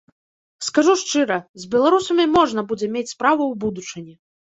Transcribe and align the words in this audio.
Скажу 0.67 0.93
шчыра, 1.01 1.35
з 1.63 1.69
беларусамі 1.75 2.25
можна 2.37 2.63
будзе 2.71 2.89
мець 2.95 3.13
справу 3.15 3.43
ў 3.47 3.53
будучыні. 3.67 4.15